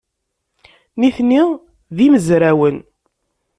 Nitni 0.99 1.41
d 1.95 1.97
imezrawen. 2.05 2.77